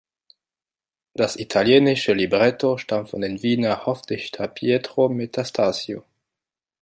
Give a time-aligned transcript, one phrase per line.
[1.13, 6.03] Das italienische Libretto stammt von dem Wiener Hofdichter Pietro Metastasio.